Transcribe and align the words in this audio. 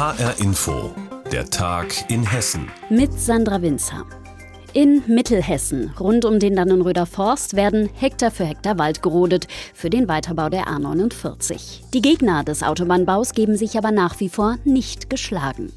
HR 0.00 0.40
Info, 0.40 0.94
der 1.30 1.44
Tag 1.50 2.10
in 2.10 2.22
Hessen. 2.22 2.70
Mit 2.88 3.12
Sandra 3.20 3.60
Winzer. 3.60 4.06
In 4.72 5.02
Mittelhessen, 5.06 5.92
rund 6.00 6.24
um 6.24 6.38
den 6.38 6.56
Dannenröder 6.56 7.04
Forst, 7.04 7.54
werden 7.54 7.90
Hektar 7.92 8.30
für 8.30 8.46
Hektar 8.46 8.78
Wald 8.78 9.02
gerodet 9.02 9.46
für 9.74 9.90
den 9.90 10.08
Weiterbau 10.08 10.48
der 10.48 10.68
A49. 10.68 11.90
Die 11.92 12.00
Gegner 12.00 12.44
des 12.44 12.62
Autobahnbaus 12.62 13.34
geben 13.34 13.58
sich 13.58 13.76
aber 13.76 13.90
nach 13.90 14.20
wie 14.20 14.30
vor 14.30 14.56
nicht 14.64 15.10
geschlagen. 15.10 15.70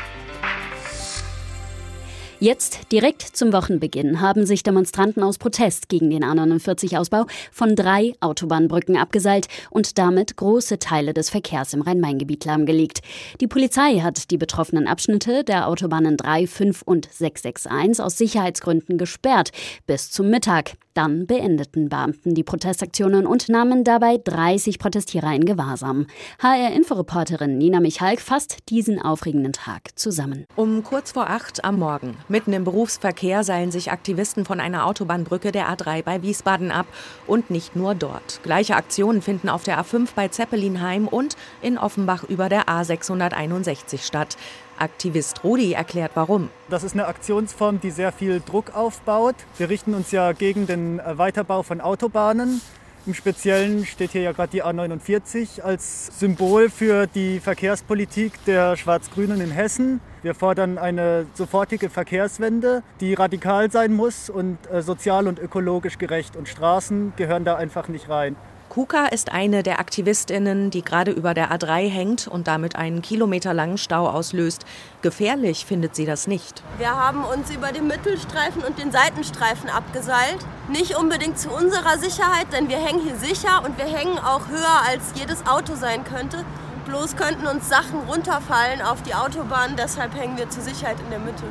Jetzt, 2.43 2.91
direkt 2.91 3.21
zum 3.21 3.53
Wochenbeginn, 3.53 4.19
haben 4.19 4.45
sich 4.45 4.63
Demonstranten 4.63 5.23
aus 5.23 5.37
Protest 5.37 5.87
gegen 5.87 6.09
den 6.09 6.25
A49-Ausbau 6.25 7.25
von 7.53 7.77
drei 7.77 8.15
Autobahnbrücken 8.19 8.97
abgeseilt 8.97 9.47
und 9.69 9.97
damit 9.97 10.35
große 10.35 10.77
Teile 10.77 11.13
des 11.13 11.29
Verkehrs 11.29 11.73
im 11.73 11.83
Rhein-Main-Gebiet 11.83 12.43
lahmgelegt. 12.43 12.99
Die 13.39 13.47
Polizei 13.47 13.99
hat 14.01 14.29
die 14.29 14.37
betroffenen 14.37 14.89
Abschnitte 14.89 15.45
der 15.45 15.69
Autobahnen 15.69 16.17
3, 16.17 16.45
5 16.47 16.81
und 16.81 17.07
661 17.09 18.03
aus 18.03 18.17
Sicherheitsgründen 18.17 18.97
gesperrt 18.97 19.51
bis 19.87 20.11
zum 20.11 20.29
Mittag. 20.29 20.73
Dann 20.93 21.25
beendeten 21.25 21.89
Beamten 21.89 22.35
die 22.35 22.43
Protestaktionen 22.43 23.25
und 23.25 23.49
nahmen 23.49 23.83
dabei 23.83 24.19
30 24.23 24.77
Protestierer 24.77 25.33
in 25.33 25.45
Gewahrsam. 25.45 26.05
HR-Inforeporterin 26.39 27.57
Nina 27.57 27.79
Michalk 27.79 28.21
fasst 28.21 28.69
diesen 28.69 29.01
aufregenden 29.01 29.53
Tag 29.53 29.97
zusammen. 29.97 30.45
Um 30.55 30.83
kurz 30.83 31.11
vor 31.11 31.29
acht 31.31 31.65
am 31.65 31.79
Morgen, 31.79 32.17
mitten 32.27 32.53
im 32.53 32.63
Berufsverkehr, 32.63 33.43
seilen 33.43 33.71
sich 33.71 33.91
Aktivisten 33.91 34.45
von 34.45 34.59
einer 34.59 34.85
Autobahnbrücke 34.85 35.51
der 35.51 35.67
A3 35.67 36.03
bei 36.03 36.21
Wiesbaden 36.21 36.71
ab. 36.71 36.85
Und 37.25 37.49
nicht 37.49 37.75
nur 37.75 37.95
dort. 37.95 38.41
Gleiche 38.43 38.75
Aktionen 38.75 39.23
finden 39.23 39.49
auf 39.49 39.63
der 39.63 39.83
A5 39.83 40.09
bei 40.15 40.27
Zeppelinheim 40.27 41.07
und 41.07 41.35
in 41.63 41.79
Offenbach 41.79 42.23
über 42.23 42.49
der 42.49 42.65
A661 42.65 44.05
statt. 44.05 44.37
Aktivist 44.77 45.43
Rudi 45.43 45.73
erklärt 45.73 46.11
warum. 46.15 46.49
Das 46.69 46.83
ist 46.83 46.93
eine 46.93 47.07
Aktionsform, 47.07 47.79
die 47.79 47.91
sehr 47.91 48.11
viel 48.11 48.41
Druck 48.41 48.75
aufbaut. 48.75 49.35
Wir 49.57 49.69
richten 49.69 49.93
uns 49.93 50.11
ja 50.11 50.31
gegen 50.31 50.67
den 50.67 51.01
Weiterbau 51.05 51.63
von 51.63 51.81
Autobahnen. 51.81 52.61
Im 53.05 53.13
Speziellen 53.13 53.85
steht 53.85 54.11
hier 54.11 54.21
ja 54.21 54.31
gerade 54.31 54.51
die 54.51 54.63
A49 54.63 55.59
als 55.61 56.17
Symbol 56.19 56.69
für 56.69 57.05
die 57.05 57.41
Verkehrspolitik 57.41 58.31
der 58.45 58.77
Schwarz-Grünen 58.77 59.41
in 59.41 59.51
Hessen. 59.51 59.99
Wir 60.21 60.33
fordern 60.33 60.77
eine 60.77 61.25
sofortige 61.33 61.89
Verkehrswende, 61.89 62.81
die 63.01 63.13
radikal 63.13 63.69
sein 63.69 63.91
muss 63.91 64.29
und 64.29 64.57
äh, 64.71 64.81
sozial 64.81 65.27
und 65.27 65.37
ökologisch 65.37 65.97
gerecht. 65.97 66.37
Und 66.37 66.47
Straßen 66.47 67.11
gehören 67.17 67.43
da 67.43 67.55
einfach 67.55 67.89
nicht 67.89 68.07
rein. 68.07 68.37
Kuka 68.73 69.05
ist 69.05 69.31
eine 69.31 69.61
der 69.61 69.79
Aktivistinnen, 69.79 70.71
die 70.71 70.81
gerade 70.81 71.11
über 71.11 71.35
der 71.35 71.51
A3 71.51 71.91
hängt 71.91 72.27
und 72.27 72.47
damit 72.47 72.75
einen 72.75 73.03
kilometerlangen 73.03 73.77
Stau 73.77 74.09
auslöst. 74.09 74.65
Gefährlich 75.03 75.67
findet 75.67 75.95
sie 75.95 76.07
das 76.07 76.25
nicht. 76.25 76.63
Wir 76.79 76.89
haben 76.89 77.23
uns 77.23 77.51
über 77.51 77.71
den 77.71 77.85
Mittelstreifen 77.85 78.63
und 78.63 78.79
den 78.79 78.91
Seitenstreifen 78.91 79.69
abgeseilt. 79.69 80.39
Nicht 80.69 80.97
unbedingt 80.97 81.37
zu 81.37 81.51
unserer 81.51 81.99
Sicherheit, 81.99 82.47
denn 82.51 82.67
wir 82.67 82.77
hängen 82.77 83.03
hier 83.03 83.15
sicher 83.17 83.63
und 83.63 83.77
wir 83.77 83.85
hängen 83.85 84.17
auch 84.17 84.47
höher, 84.47 84.81
als 84.87 85.03
jedes 85.13 85.45
Auto 85.45 85.75
sein 85.75 86.03
könnte. 86.03 86.43
Bloß 86.87 87.15
könnten 87.15 87.45
uns 87.45 87.69
Sachen 87.69 87.99
runterfallen 88.09 88.81
auf 88.81 89.03
die 89.03 89.13
Autobahn, 89.13 89.75
deshalb 89.77 90.15
hängen 90.15 90.35
wir 90.35 90.49
zur 90.49 90.63
Sicherheit 90.63 90.97
in 90.99 91.11
der 91.11 91.19
Mitte. 91.19 91.43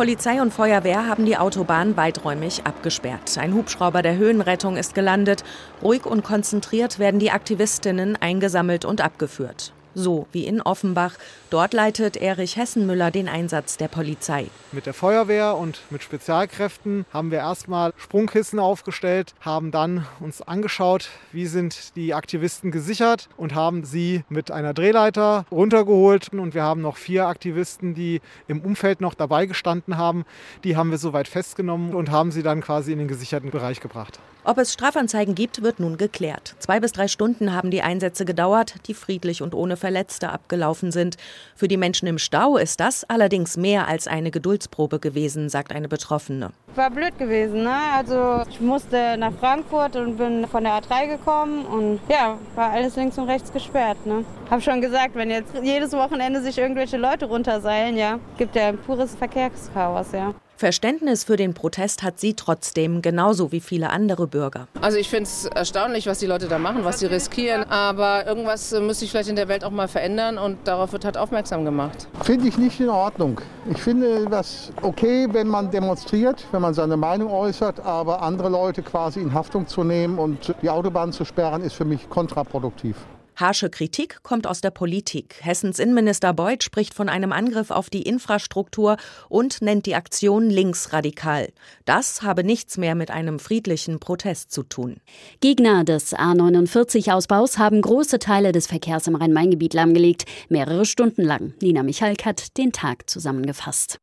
Polizei 0.00 0.40
und 0.40 0.50
Feuerwehr 0.50 1.06
haben 1.06 1.26
die 1.26 1.36
Autobahn 1.36 1.94
weiträumig 1.94 2.62
abgesperrt. 2.64 3.36
Ein 3.36 3.52
Hubschrauber 3.52 4.00
der 4.00 4.16
Höhenrettung 4.16 4.78
ist 4.78 4.94
gelandet. 4.94 5.44
Ruhig 5.82 6.06
und 6.06 6.24
konzentriert 6.24 6.98
werden 6.98 7.20
die 7.20 7.32
Aktivistinnen 7.32 8.16
eingesammelt 8.16 8.86
und 8.86 9.02
abgeführt 9.02 9.74
so 9.94 10.26
wie 10.32 10.46
in 10.46 10.60
Offenbach. 10.60 11.14
Dort 11.50 11.72
leitet 11.72 12.16
Erich 12.16 12.56
Hessenmüller 12.56 13.10
den 13.10 13.28
Einsatz 13.28 13.76
der 13.76 13.88
Polizei. 13.88 14.46
Mit 14.72 14.86
der 14.86 14.94
Feuerwehr 14.94 15.56
und 15.56 15.80
mit 15.90 16.02
Spezialkräften 16.02 17.06
haben 17.12 17.30
wir 17.30 17.38
erstmal 17.38 17.92
Sprungkissen 17.96 18.58
aufgestellt, 18.58 19.34
haben 19.40 19.70
dann 19.70 20.06
uns 20.20 20.42
angeschaut, 20.42 21.08
wie 21.32 21.46
sind 21.46 21.96
die 21.96 22.14
Aktivisten 22.14 22.70
gesichert 22.70 23.28
und 23.36 23.54
haben 23.54 23.84
sie 23.84 24.24
mit 24.28 24.50
einer 24.50 24.74
Drehleiter 24.74 25.44
runtergeholt. 25.50 26.28
Und 26.32 26.54
wir 26.54 26.62
haben 26.62 26.80
noch 26.80 26.96
vier 26.96 27.26
Aktivisten, 27.26 27.94
die 27.94 28.20
im 28.48 28.60
Umfeld 28.60 29.00
noch 29.00 29.14
dabei 29.14 29.46
gestanden 29.46 29.96
haben. 29.96 30.24
Die 30.64 30.76
haben 30.76 30.90
wir 30.90 30.98
soweit 30.98 31.28
festgenommen 31.28 31.94
und 31.94 32.10
haben 32.10 32.30
sie 32.30 32.42
dann 32.42 32.60
quasi 32.60 32.92
in 32.92 32.98
den 32.98 33.08
gesicherten 33.08 33.50
Bereich 33.50 33.80
gebracht. 33.80 34.18
Ob 34.42 34.56
es 34.56 34.72
Strafanzeigen 34.72 35.34
gibt, 35.34 35.62
wird 35.62 35.80
nun 35.80 35.98
geklärt. 35.98 36.54
Zwei 36.60 36.80
bis 36.80 36.92
drei 36.92 37.08
Stunden 37.08 37.52
haben 37.52 37.70
die 37.70 37.82
Einsätze 37.82 38.24
gedauert, 38.24 38.74
die 38.86 38.94
friedlich 38.94 39.42
und 39.42 39.54
ohne 39.54 39.76
Verletzte 39.76 40.30
abgelaufen 40.30 40.92
sind. 40.92 41.18
Für 41.54 41.68
die 41.68 41.76
Menschen 41.76 42.08
im 42.08 42.16
Stau 42.16 42.56
ist 42.56 42.80
das 42.80 43.04
allerdings 43.04 43.58
mehr 43.58 43.86
als 43.86 44.08
eine 44.08 44.30
Geduldsprobe 44.30 44.98
gewesen, 44.98 45.50
sagt 45.50 45.72
eine 45.72 45.88
Betroffene. 45.88 46.52
War 46.74 46.90
blöd 46.90 47.18
gewesen, 47.18 47.64
ne? 47.64 47.76
Also 47.94 48.42
ich 48.48 48.60
musste 48.60 49.18
nach 49.18 49.32
Frankfurt 49.34 49.96
und 49.96 50.16
bin 50.16 50.46
von 50.46 50.64
der 50.64 50.80
A3 50.80 51.08
gekommen 51.08 51.66
und 51.66 52.00
ja, 52.08 52.38
war 52.54 52.70
alles 52.70 52.96
links 52.96 53.18
und 53.18 53.28
rechts 53.28 53.52
gesperrt, 53.52 54.06
ne? 54.06 54.24
Hab 54.50 54.62
schon 54.62 54.80
gesagt, 54.80 55.16
wenn 55.16 55.30
jetzt 55.30 55.52
jedes 55.62 55.92
Wochenende 55.92 56.40
sich 56.40 56.56
irgendwelche 56.56 56.96
Leute 56.96 57.26
runterseilen, 57.26 57.98
ja, 57.98 58.18
gibt 58.38 58.56
ja 58.56 58.68
ein 58.68 58.78
pures 58.78 59.14
Verkehrschaos, 59.14 60.12
ja. 60.12 60.34
Verständnis 60.60 61.24
für 61.24 61.36
den 61.36 61.54
Protest 61.54 62.02
hat 62.02 62.20
sie 62.20 62.34
trotzdem, 62.34 63.00
genauso 63.00 63.50
wie 63.50 63.60
viele 63.60 63.88
andere 63.88 64.26
Bürger. 64.26 64.68
Also 64.82 64.98
ich 64.98 65.08
finde 65.08 65.22
es 65.22 65.46
erstaunlich, 65.46 66.06
was 66.06 66.18
die 66.18 66.26
Leute 66.26 66.48
da 66.48 66.58
machen, 66.58 66.84
was 66.84 66.98
sie 66.98 67.06
riskieren. 67.06 67.64
Aber 67.70 68.26
irgendwas 68.26 68.78
muss 68.78 69.00
sich 69.00 69.10
vielleicht 69.10 69.30
in 69.30 69.36
der 69.36 69.48
Welt 69.48 69.64
auch 69.64 69.70
mal 69.70 69.88
verändern 69.88 70.36
und 70.36 70.58
darauf 70.68 70.92
wird 70.92 71.06
halt 71.06 71.16
aufmerksam 71.16 71.64
gemacht. 71.64 72.08
Finde 72.24 72.46
ich 72.46 72.58
nicht 72.58 72.78
in 72.78 72.90
Ordnung. 72.90 73.40
Ich 73.70 73.78
finde 73.78 74.26
das 74.26 74.70
okay, 74.82 75.26
wenn 75.32 75.48
man 75.48 75.70
demonstriert, 75.70 76.44
wenn 76.52 76.60
man 76.60 76.74
seine 76.74 76.98
Meinung 76.98 77.30
äußert, 77.30 77.80
aber 77.80 78.20
andere 78.20 78.50
Leute 78.50 78.82
quasi 78.82 79.20
in 79.20 79.32
Haftung 79.32 79.66
zu 79.66 79.82
nehmen 79.82 80.18
und 80.18 80.54
die 80.60 80.68
Autobahn 80.68 81.10
zu 81.12 81.24
sperren, 81.24 81.62
ist 81.62 81.72
für 81.72 81.86
mich 81.86 82.10
kontraproduktiv. 82.10 82.96
Harsche 83.36 83.70
Kritik 83.70 84.22
kommt 84.22 84.46
aus 84.46 84.60
der 84.60 84.70
Politik. 84.70 85.36
Hessens 85.40 85.78
Innenminister 85.78 86.32
Beuth 86.32 86.62
spricht 86.62 86.94
von 86.94 87.08
einem 87.08 87.32
Angriff 87.32 87.70
auf 87.70 87.90
die 87.90 88.02
Infrastruktur 88.02 88.96
und 89.28 89.62
nennt 89.62 89.86
die 89.86 89.94
Aktion 89.94 90.50
linksradikal. 90.50 91.48
Das 91.84 92.22
habe 92.22 92.44
nichts 92.44 92.78
mehr 92.78 92.94
mit 92.94 93.10
einem 93.10 93.38
friedlichen 93.38 94.00
Protest 94.00 94.52
zu 94.52 94.62
tun. 94.62 94.96
Gegner 95.40 95.84
des 95.84 96.14
A49-Ausbaus 96.14 97.58
haben 97.58 97.80
große 97.80 98.18
Teile 98.18 98.52
des 98.52 98.66
Verkehrs 98.66 99.06
im 99.06 99.14
Rhein-Main-Gebiet 99.14 99.74
lahmgelegt, 99.74 100.24
mehrere 100.48 100.84
Stunden 100.84 101.22
lang. 101.22 101.54
Nina 101.60 101.82
Michalk 101.82 102.24
hat 102.24 102.56
den 102.58 102.72
Tag 102.72 103.08
zusammengefasst. 103.08 103.98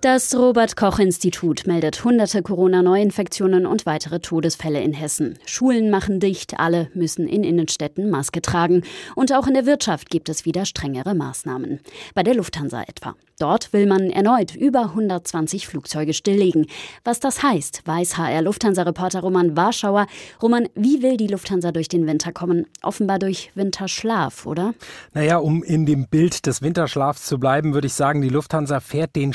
Das 0.00 0.32
Robert 0.38 0.76
Koch 0.76 1.00
Institut 1.00 1.66
meldet 1.66 2.04
hunderte 2.04 2.40
Corona-Neuinfektionen 2.40 3.66
und 3.66 3.84
weitere 3.84 4.20
Todesfälle 4.20 4.80
in 4.80 4.92
Hessen. 4.92 5.36
Schulen 5.44 5.90
machen 5.90 6.20
dicht, 6.20 6.60
alle 6.60 6.88
müssen 6.94 7.26
in 7.26 7.42
Innenstädten 7.42 8.08
Maske 8.08 8.40
tragen. 8.40 8.84
Und 9.16 9.32
auch 9.32 9.48
in 9.48 9.54
der 9.54 9.66
Wirtschaft 9.66 10.08
gibt 10.08 10.28
es 10.28 10.44
wieder 10.44 10.66
strengere 10.66 11.16
Maßnahmen. 11.16 11.80
Bei 12.14 12.22
der 12.22 12.36
Lufthansa 12.36 12.82
etwa. 12.82 13.16
Dort 13.40 13.72
will 13.72 13.86
man 13.86 14.10
erneut 14.10 14.56
über 14.56 14.82
120 14.82 15.68
Flugzeuge 15.68 16.12
stilllegen. 16.12 16.66
Was 17.04 17.20
das 17.20 17.42
heißt, 17.42 17.82
weiß 17.84 18.18
HR 18.18 18.42
Lufthansa-Reporter 18.42 19.20
Roman 19.20 19.56
Warschauer. 19.56 20.06
Roman, 20.42 20.68
wie 20.74 21.02
will 21.02 21.16
die 21.16 21.28
Lufthansa 21.28 21.70
durch 21.70 21.88
den 21.88 22.08
Winter 22.08 22.32
kommen? 22.32 22.66
Offenbar 22.82 23.20
durch 23.20 23.52
Winterschlaf, 23.54 24.44
oder? 24.44 24.74
Naja, 25.14 25.38
um 25.38 25.62
in 25.62 25.86
dem 25.86 26.08
Bild 26.08 26.46
des 26.46 26.62
Winterschlafs 26.62 27.26
zu 27.26 27.38
bleiben, 27.38 27.74
würde 27.74 27.86
ich 27.86 27.94
sagen, 27.94 28.22
die 28.22 28.28
Lufthansa 28.28 28.80
fährt 28.80 29.14
den 29.14 29.32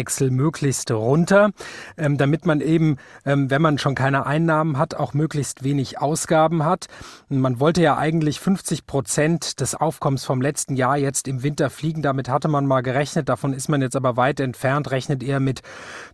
Stoffwechsel 0.00 0.30
möglichst 0.30 0.90
runter, 0.90 1.50
ähm, 1.98 2.16
damit 2.16 2.46
man 2.46 2.62
eben, 2.62 2.96
ähm, 3.26 3.50
wenn 3.50 3.60
man 3.60 3.76
schon 3.76 3.94
keine 3.94 4.24
Einnahmen 4.24 4.78
hat, 4.78 4.94
auch 4.94 5.12
möglichst 5.12 5.62
wenig 5.62 6.00
Ausgaben 6.00 6.64
hat. 6.64 6.86
Man 7.28 7.60
wollte 7.60 7.82
ja 7.82 7.98
eigentlich 7.98 8.40
50 8.40 8.86
Prozent 8.86 9.60
des 9.60 9.74
Aufkommens 9.74 10.24
vom 10.24 10.40
letzten 10.40 10.76
Jahr 10.76 10.96
jetzt 10.96 11.28
im 11.28 11.42
Winter 11.42 11.68
fliegen. 11.68 12.00
Damit 12.00 12.30
hatte 12.30 12.48
man 12.48 12.66
mal 12.66 12.80
gerechnet. 12.80 13.28
Davon 13.28 13.52
ist 13.52 13.68
man 13.68 13.82
jetzt 13.82 13.96
aber 13.96 14.16
weit 14.16 14.40
entfernt, 14.40 14.90
rechnet 14.90 15.22
eher 15.22 15.40
mit 15.40 15.60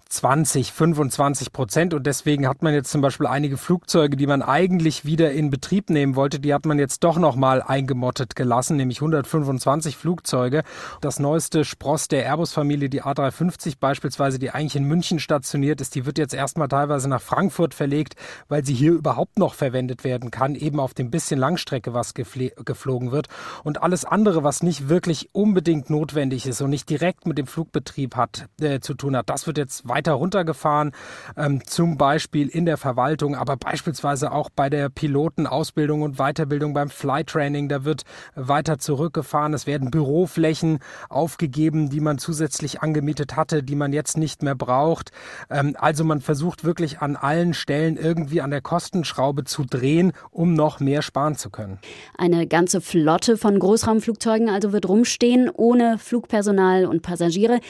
20, 0.09 0.73
25 0.73 1.53
Prozent. 1.53 1.94
Und 1.94 2.06
deswegen 2.06 2.49
hat 2.49 2.62
man 2.62 2.75
jetzt 2.75 2.91
zum 2.91 3.00
Beispiel 3.00 3.27
einige 3.27 3.56
Flugzeuge, 3.56 4.17
die 4.17 4.27
man 4.27 4.43
eigentlich 4.43 5.05
wieder 5.05 5.32
in 5.32 5.50
Betrieb 5.50 5.91
nehmen 5.91 6.17
wollte, 6.17 6.41
die 6.41 6.55
hat 6.55 6.67
man 6.67 6.79
jetzt 6.79 7.05
doch 7.05 7.19
nochmal 7.19 7.62
eingemottet 7.62 8.37
gelassen, 8.37 8.77
nämlich 8.77 8.99
125 8.99 9.97
Flugzeuge. 9.97 10.62
Das 11.00 11.19
neueste 11.19 11.65
Spross 11.65 12.09
der 12.09 12.25
Airbus-Familie, 12.25 12.89
die 12.89 13.03
A350, 13.03 13.75
A350 13.76 13.96
beispielsweise, 13.96 14.38
die 14.38 14.50
eigentlich 14.50 14.76
in 14.76 14.84
München 14.84 15.19
stationiert 15.19 15.81
ist, 15.81 15.94
die 15.94 16.06
wird 16.06 16.19
jetzt 16.19 16.34
erstmal 16.34 16.69
teilweise 16.69 17.08
nach 17.08 17.20
Frankfurt 17.20 17.75
verlegt, 17.75 18.14
weil 18.49 18.64
sie 18.64 18.75
hier 18.75 18.93
überhaupt 18.93 19.38
noch 19.38 19.55
verwendet 19.55 20.05
werden 20.05 20.31
kann, 20.31 20.55
eben 20.55 20.81
auf 20.81 20.94
dem 20.94 21.11
bisschen 21.11 21.38
Langstrecke, 21.38 21.94
was 21.94 22.14
geflogen 22.14 23.12
wird. 23.12 23.28
Und 23.64 23.82
alles 23.82 24.05
andere, 24.05 24.44
was 24.44 24.62
nicht 24.62 24.88
wirklich 24.88 25.31
unbedingt 25.32 25.90
notwendig 25.90 26.46
ist 26.46 26.61
und 26.61 26.70
nicht 26.70 26.88
direkt 26.88 27.26
mit 27.26 27.38
dem 27.38 27.46
Flugbetrieb 27.46 28.17
hat, 28.17 28.49
äh, 28.61 28.81
zu 28.81 28.94
tun 28.94 29.17
hat, 29.17 29.28
das 29.31 29.46
wird 29.46 29.58
jetzt 29.58 29.88
weiter 29.88 30.12
runtergefahren, 30.12 30.93
ähm, 31.37 31.64
zum 31.67 31.96
Beispiel 31.96 32.49
in 32.49 32.67
der 32.67 32.76
Verwaltung, 32.76 33.34
aber 33.34 33.56
beispielsweise 33.56 34.32
auch 34.32 34.50
bei 34.50 34.70
der 34.70 34.88
Pilotenausbildung 34.88 36.02
und 36.02 36.17
Weiterbildung 36.17 36.75
beim 36.75 36.90
Flytraining. 36.90 37.69
Da 37.69 37.84
wird 37.84 38.02
weiter 38.34 38.79
zurückgefahren. 38.79 39.55
Es 39.55 39.67
werden 39.67 39.90
Büroflächen 39.90 40.79
aufgegeben, 41.08 41.90
die 41.90 42.00
man 42.00 42.19
zusätzlich 42.19 42.82
angemietet 42.82 43.37
hatte, 43.37 43.62
die 43.67 43.75
man 43.75 43.93
jetzt 43.93 44.17
nicht 44.17 44.43
mehr 44.43 44.55
braucht. 44.55 45.11
Ähm, 45.51 45.77
also 45.79 46.05
man 46.05 46.21
versucht 46.21 46.65
wirklich 46.65 47.01
an 47.01 47.17
allen 47.17 47.55
Stellen 47.55 47.97
irgendwie 47.97 48.41
an 48.41 48.51
der 48.51 48.61
Kostenschraube 48.61 49.45
zu 49.45 49.65
drehen, 49.65 50.13
um 50.31 50.55
noch 50.55 50.81
mehr 50.81 51.03
sparen 51.03 51.37
zu 51.37 51.51
können. 51.51 51.79
Eine 52.17 52.47
ganze 52.47 52.81
Flotte 52.81 53.37
von 53.37 53.59
Großraumflugzeugen 53.59 54.49
also 54.49 54.73
wird 54.73 54.89
rumstehen, 54.89 55.51
ohne 55.53 55.99
Flugpersonal 55.99 56.87
und 56.87 57.03
Passagiere. 57.03 57.61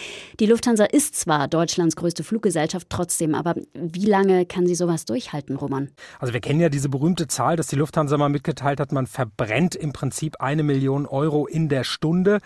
Die 0.41 0.47
Lufthansa 0.47 0.85
ist 0.85 1.17
zwar 1.17 1.49
Deutschlands 1.49 1.97
größte 1.97 2.25
Fluggesellschaft, 2.25 2.89
trotzdem, 2.91 3.35
aber 3.35 3.55
wie 3.75 4.07
lange 4.07 4.47
kann 4.47 4.67
sie 4.67 4.75
sowas 4.75 5.05
durchhalten, 5.05 5.57
Roman? 5.57 5.91
Also 6.19 6.33
wir 6.33 6.41
kennen 6.41 6.61
ja 6.61 6.69
diese 6.69 6.89
berühmte 6.89 7.27
Zahl, 7.27 7.57
dass 7.57 7.69
die 7.69 7.77
Lufthansa 7.77 8.17
mal 8.17 8.29
mitgeteilt 8.29 8.81
hat, 8.81 8.93
man 8.93 9.07
verbrennt 9.07 9.75
im 9.75 9.93
Prinzip 9.93 10.41
eine 10.41 10.63
Million 10.63 11.07
Euro 11.07 11.47
in 11.47 11.69
der 11.69 11.85
Stunde 11.85 12.41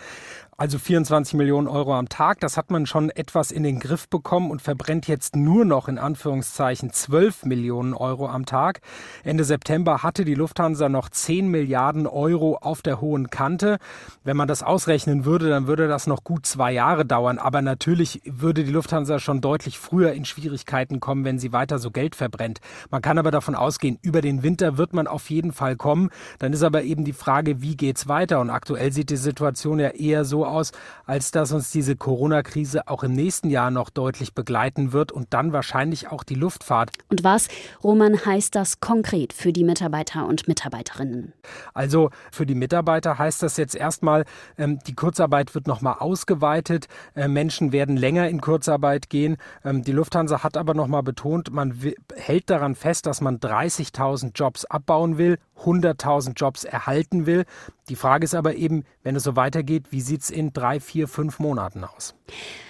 also 0.61 0.79
24 0.79 1.35
Millionen 1.35 1.69
Euro 1.69 1.95
am 1.95 2.11
Tag. 2.11 2.41
Das 2.41 2.59
hat 2.59 2.71
man 2.71 2.85
schon 2.85 3.09
etwas 3.09 3.51
in 3.51 3.63
den 3.63 3.81
Griff 3.81 4.11
bekommen 4.11 4.51
und 4.51 4.61
verbrennt 4.61 5.09
jetzt 5.09 5.35
nur 5.35 5.65
noch 5.65 5.89
in 5.89 5.97
Anführungszeichen 5.97 6.93
12 6.93 7.47
Millionen 7.47 7.95
Euro 7.95 8.29
am 8.29 8.45
Tag. 8.45 8.83
Ende 9.25 9.45
September 9.45 10.03
hatte 10.03 10.27
die 10.27 10.35
Lufthansa 10.35 10.91
noch 10.91 11.09
10 11.09 11.49
Milliarden 11.49 12.07
Euro 12.07 12.59
auf 12.61 12.83
der 12.83 13.01
hohen 13.01 13.31
Kante. 13.31 13.79
Wenn 14.23 14.37
man 14.37 14.49
das 14.49 14.63
ausrechnen 14.63 15.25
würde, 15.25 15.49
dann 15.49 15.67
würde 15.67 15.89
das 15.89 16.07
noch 16.07 16.25
gut 16.25 16.45
zwei 16.45 16.73
Jahre 16.73 17.07
dauern. 17.07 17.39
Aber 17.39 17.63
natürlich 17.63 18.21
würde 18.27 18.63
die 18.63 18.71
Lufthansa 18.71 19.19
schon 19.19 19.41
deutlich 19.41 19.79
früher 19.79 20.13
in 20.13 20.27
Schwierigkeiten 20.27 21.01
kommen, 21.01 21.25
wenn 21.25 21.39
sie 21.39 21.55
weiter 21.55 21.79
so 21.79 21.91
Geld 21.91 22.17
verbrennt. 22.17 22.61
Man 22.91 23.01
kann 23.01 23.17
aber 23.17 23.31
davon 23.31 23.55
ausgehen, 23.55 23.99
über 24.03 24.21
den 24.21 24.43
Winter 24.43 24.77
wird 24.77 24.93
man 24.93 25.07
auf 25.07 25.31
jeden 25.31 25.53
Fall 25.53 25.77
kommen. 25.77 26.11
Dann 26.39 26.53
ist 26.53 26.63
aber 26.63 26.83
eben 26.83 27.07
die 27.07 27.15
Frage, 27.15 27.63
wie 27.63 27.79
geht's 27.79 28.09
weiter? 28.09 28.41
Und 28.41 28.51
aktuell 28.51 28.93
sieht 28.93 29.09
die 29.09 29.17
Situation 29.17 29.79
ja 29.79 29.89
eher 29.89 30.27
so 30.27 30.50
aus, 30.51 30.73
als 31.07 31.31
dass 31.31 31.53
uns 31.53 31.71
diese 31.71 31.97
Corona-Krise 31.97 32.89
auch 32.89 33.03
im 33.03 33.13
nächsten 33.13 33.51
Jahr 33.51 33.71
noch 33.71 33.91
deutlich 33.91 34.35
begleiten 34.35 34.93
wird 34.93 35.13
und 35.13 35.33
dann 35.33 35.53
wahrscheinlich 35.53 36.11
auch 36.11 36.25
die 36.25 36.35
Luftfahrt. 36.35 36.91
Und 37.09 37.25
was, 37.25 37.49
Roman, 37.83 38.25
heißt 38.25 38.55
das 38.55 38.81
konkret 38.81 39.33
für 39.33 39.53
die 39.53 39.65
Mitarbeiter 39.65 40.27
und 40.27 40.49
Mitarbeiterinnen? 40.49 41.33
Also 41.75 42.11
für 42.31 42.47
die 42.47 42.55
Mitarbeiter 42.55 43.19
heißt 43.19 43.43
das 43.43 43.57
jetzt 43.57 43.75
erstmal, 43.75 44.25
ähm, 44.59 44.79
die 44.87 44.95
Kurzarbeit 44.95 45.55
wird 45.55 45.67
nochmal 45.67 45.97
ausgeweitet. 45.99 46.87
Äh, 47.15 47.29
Menschen 47.29 47.73
werden 47.73 47.97
länger 47.97 48.29
in 48.29 48.41
Kurzarbeit 48.41 49.11
gehen. 49.11 49.37
Ähm, 49.65 49.83
die 49.83 49.93
Lufthansa 49.93 50.43
hat 50.43 50.57
aber 50.57 50.75
nochmal 50.75 51.03
betont, 51.03 51.53
man 51.53 51.81
hält 52.17 52.51
daran 52.51 52.75
fest, 52.75 53.07
dass 53.07 53.21
man 53.21 53.39
30.000 53.39 54.33
Jobs 54.35 54.65
abbauen 54.65 55.19
will, 55.19 55.39
100.000 55.65 56.33
Jobs 56.37 56.65
erhalten 56.65 57.27
will. 57.27 57.45
Die 57.89 57.97
Frage 57.97 58.25
ist 58.25 58.35
aber 58.35 58.55
eben, 58.55 58.85
wenn 59.03 59.17
es 59.17 59.25
so 59.25 59.37
weitergeht, 59.37 59.87
wie 59.91 60.01
sieht 60.01 60.23
es 60.23 60.31
in 60.31 60.53
drei, 60.53 60.81
vier, 60.81 61.09
fünf 61.09 61.39
Monaten 61.39 61.85
aus? 61.85 62.15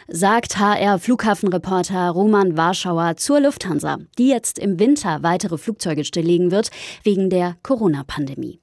Sagt 0.09 0.59
HR-Flughafenreporter 0.59 2.11
Roman 2.11 2.57
Warschauer 2.57 3.17
zur 3.17 3.41
Lufthansa, 3.41 3.99
die 4.19 4.29
jetzt 4.29 4.59
im 4.59 4.79
Winter 4.79 5.23
weitere 5.23 5.59
Flugzeuge 5.59 6.05
stilllegen 6.05 6.51
wird 6.51 6.71
wegen 7.05 7.31
der 7.31 7.57
Corona-Pandemie. 7.63 8.61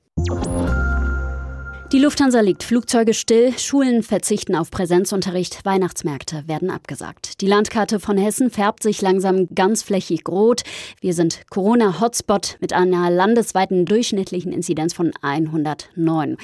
Die 1.93 1.99
Lufthansa 1.99 2.41
legt 2.41 2.63
Flugzeuge 2.63 3.13
still, 3.13 3.57
Schulen 3.57 4.03
verzichten 4.03 4.57
auf 4.57 4.71
Präsenzunterricht, 4.71 5.63
Weihnachtsmärkte 5.63 6.45
werden 6.45 6.69
abgesagt. 6.69 7.39
Die 7.39 7.47
Landkarte 7.47 8.01
von 8.01 8.17
Hessen 8.17 8.51
färbt 8.51 8.83
sich 8.83 9.01
langsam 9.01 9.47
ganz 9.55 9.83
flächig 9.83 10.27
rot. 10.27 10.63
Wir 10.99 11.13
sind 11.13 11.43
Corona-Hotspot 11.49 12.57
mit 12.59 12.73
einer 12.73 13.09
landesweiten 13.09 13.85
durchschnittlichen 13.85 14.51
Inzidenz 14.51 14.93
von 14.93 15.13
109. 15.21 16.35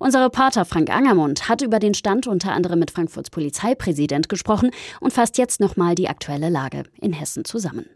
Unser 0.00 0.22
Reporter 0.26 0.66
Frank 0.66 0.90
Angermund 0.90 1.48
hat 1.48 1.62
über 1.62 1.78
den 1.78 1.94
Stand 1.94 2.26
unter 2.26 2.52
anderem 2.52 2.78
mit 2.78 2.90
Frankfurts 2.90 3.30
Polizeipräsident 3.30 4.28
gesprochen 4.28 4.70
und 5.00 5.14
fasst 5.14 5.38
jetzt 5.38 5.60
nochmal 5.60 5.94
die 5.94 6.10
aktuelle 6.10 6.50
Lage 6.50 6.82
in 7.00 7.14
Hessen 7.14 7.46
zusammen. 7.46 7.86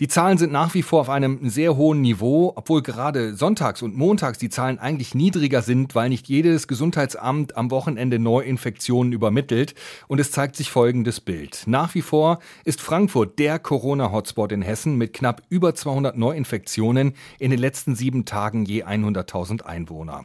Die 0.00 0.06
Zahlen 0.06 0.38
sind 0.38 0.52
nach 0.52 0.74
wie 0.74 0.84
vor 0.84 1.00
auf 1.00 1.10
einem 1.10 1.50
sehr 1.50 1.76
hohen 1.76 2.00
Niveau, 2.00 2.52
obwohl 2.54 2.82
gerade 2.82 3.34
sonntags 3.34 3.82
und 3.82 3.96
montags 3.96 4.38
die 4.38 4.48
Zahlen 4.48 4.78
eigentlich 4.78 5.12
niedriger 5.12 5.60
sind, 5.60 5.96
weil 5.96 6.08
nicht 6.08 6.28
jedes 6.28 6.68
Gesundheitsamt 6.68 7.56
am 7.56 7.72
Wochenende 7.72 8.20
Neuinfektionen 8.20 9.12
übermittelt. 9.12 9.74
Und 10.06 10.20
es 10.20 10.30
zeigt 10.30 10.54
sich 10.54 10.70
folgendes 10.70 11.20
Bild. 11.20 11.64
Nach 11.66 11.96
wie 11.96 12.02
vor 12.02 12.38
ist 12.64 12.80
Frankfurt 12.80 13.40
der 13.40 13.58
Corona-Hotspot 13.58 14.52
in 14.52 14.62
Hessen 14.62 14.94
mit 14.94 15.14
knapp 15.14 15.42
über 15.48 15.74
200 15.74 16.16
Neuinfektionen 16.16 17.14
in 17.40 17.50
den 17.50 17.58
letzten 17.58 17.96
sieben 17.96 18.24
Tagen 18.24 18.66
je 18.66 18.84
100.000 18.84 19.62
Einwohner. 19.62 20.24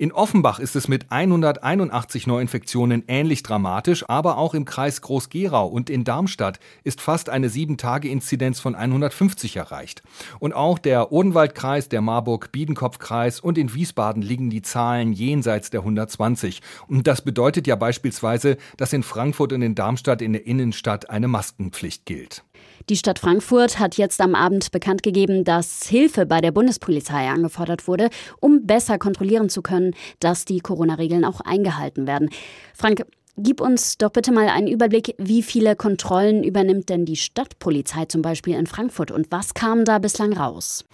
In 0.00 0.12
Offenbach 0.12 0.60
ist 0.60 0.76
es 0.76 0.86
mit 0.86 1.10
181 1.10 2.28
Neuinfektionen 2.28 3.02
ähnlich 3.08 3.42
dramatisch, 3.42 4.08
aber 4.08 4.38
auch 4.38 4.54
im 4.54 4.64
Kreis 4.64 5.02
Groß-Gerau 5.02 5.66
und 5.66 5.90
in 5.90 6.04
Darmstadt 6.04 6.60
ist 6.84 7.00
fast 7.00 7.28
eine 7.28 7.48
7-Tage-Inzidenz 7.48 8.60
von 8.60 8.76
150 8.76 9.56
erreicht. 9.56 10.04
Und 10.38 10.52
auch 10.52 10.78
der 10.78 11.10
Odenwaldkreis, 11.10 11.88
der 11.88 12.00
Marburg-Biedenkopf-Kreis 12.00 13.40
und 13.40 13.58
in 13.58 13.74
Wiesbaden 13.74 14.22
liegen 14.22 14.50
die 14.50 14.62
Zahlen 14.62 15.12
jenseits 15.12 15.70
der 15.70 15.80
120. 15.80 16.62
Und 16.86 17.08
das 17.08 17.22
bedeutet 17.22 17.66
ja 17.66 17.74
beispielsweise, 17.74 18.56
dass 18.76 18.92
in 18.92 19.02
Frankfurt 19.02 19.52
und 19.52 19.62
in 19.62 19.74
Darmstadt 19.74 20.22
in 20.22 20.32
der 20.32 20.46
Innenstadt 20.46 21.10
eine 21.10 21.26
Maskenpflicht 21.26 22.06
gilt. 22.06 22.44
Die 22.88 22.96
Stadt 22.96 23.18
Frankfurt 23.18 23.78
hat 23.78 23.98
jetzt 23.98 24.18
am 24.22 24.34
Abend 24.34 24.70
bekannt 24.72 25.02
gegeben, 25.02 25.44
dass 25.44 25.86
Hilfe 25.86 26.24
bei 26.24 26.40
der 26.40 26.52
Bundespolizei 26.52 27.28
angefordert 27.28 27.86
wurde, 27.86 28.08
um 28.40 28.66
besser 28.66 28.98
kontrollieren 28.98 29.50
zu 29.50 29.60
können, 29.60 29.94
dass 30.20 30.46
die 30.46 30.60
Corona-Regeln 30.60 31.26
auch 31.26 31.42
eingehalten 31.42 32.06
werden. 32.06 32.30
Frank, 32.72 33.04
Gib 33.40 33.60
uns 33.60 33.98
doch 33.98 34.10
bitte 34.10 34.32
mal 34.32 34.48
einen 34.48 34.66
Überblick, 34.66 35.14
wie 35.16 35.44
viele 35.44 35.76
Kontrollen 35.76 36.42
übernimmt 36.42 36.88
denn 36.88 37.04
die 37.04 37.14
Stadtpolizei 37.14 38.06
zum 38.06 38.20
Beispiel 38.20 38.56
in 38.56 38.66
Frankfurt 38.66 39.12
und 39.12 39.30
was 39.30 39.54
kam 39.54 39.84
da 39.84 40.00
bislang 40.00 40.32
raus? 40.32 40.84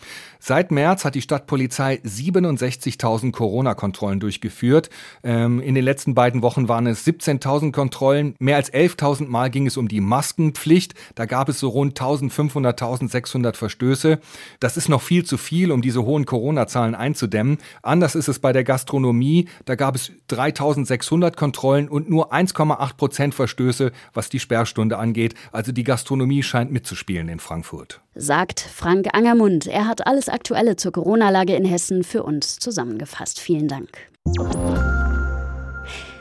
Seit 0.41 0.71
März 0.71 1.07
hat 1.07 1.15
die 1.15 1.23
Stadtpolizei 1.23 2.03
67.000 2.05 3.33
Corona-Kontrollen 3.33 4.21
durchgeführt. 4.21 4.91
Ähm, 5.23 5.63
in 5.63 5.75
den 5.75 5.85
letzten 5.85 6.15
beiden 6.15 6.43
Wochen 6.43 6.69
waren 6.69 6.87
es 6.87 7.07
17.000 7.07 7.73
Kontrollen. 7.73 8.35
Mehr 8.39 8.57
als 8.57 8.71
11.000 8.71 9.27
Mal 9.27 9.49
ging 9.49 9.67
es 9.67 9.79
um 9.79 9.89
die 9.89 10.03
Maskenpflicht. 10.03 10.93
Da 11.15 11.25
gab 11.25 11.49
es 11.49 11.61
so 11.61 11.71
rund 11.71 11.99
1.500, 11.99 12.79
1.600 12.79 13.57
Verstöße. 13.57 14.19
Das 14.61 14.77
ist 14.77 14.91
noch 14.91 15.01
viel 15.01 15.25
zu 15.25 15.39
viel, 15.39 15.73
um 15.73 15.81
diese 15.81 16.05
hohen 16.05 16.27
Corona-Zahlen 16.27 16.95
einzudämmen. 16.95 17.57
Anders 17.81 18.15
ist 18.15 18.29
es 18.29 18.39
bei 18.39 18.53
der 18.53 18.65
Gastronomie. 18.65 19.49
Da 19.65 19.77
gab 19.77 19.95
es 19.95 20.13
3.600 20.29 21.37
Kontrollen 21.37 21.89
und 21.89 22.11
nur 22.11 22.34
1,8 22.35 22.97
Prozent 22.97 23.35
Verstöße, 23.35 23.93
was 24.13 24.29
die 24.29 24.41
Sperrstunde 24.41 24.99
angeht. 24.99 25.35
Also 25.53 25.73
die 25.73 25.85
Gastronomie 25.85 26.43
scheint 26.43 26.73
mitzuspielen 26.73 27.29
in 27.29 27.39
Frankfurt. 27.39 28.01
Sagt 28.15 28.61
Frank 28.61 29.09
Angermund. 29.13 29.67
Er 29.67 29.87
hat 29.87 30.07
alles 30.07 30.29
Aktuelle 30.29 30.77
zur 30.77 30.93
Corona-Lage 30.93 31.55
in 31.55 31.65
Hessen 31.65 32.05
für 32.05 32.23
uns 32.23 32.59
zusammengefasst. 32.59 33.41
Vielen 33.41 33.69
Dank. 33.69 33.89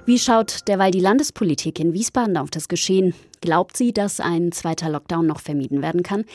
Wie 0.05 0.19
schaut 0.19 0.67
derweil 0.67 0.91
die 0.91 0.99
Landespolitik 0.99 1.79
in 1.79 1.93
Wiesbaden 1.93 2.35
auf 2.35 2.49
das 2.49 2.67
Geschehen? 2.67 3.13
Glaubt 3.39 3.77
sie, 3.77 3.93
dass 3.93 4.19
ein 4.19 4.51
zweiter 4.51 4.89
Lockdown 4.89 5.25
noch 5.25 5.39
vermieden 5.39 5.81
werden 5.81 6.03
kann? 6.03 6.25